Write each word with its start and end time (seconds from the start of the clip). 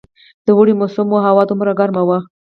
د 0.45 0.47
اوړي 0.57 0.73
موسم 0.79 1.07
وو، 1.09 1.25
هوا 1.27 1.43
دومره 1.49 1.71
ګرمه 1.79 2.03
وه. 2.07 2.17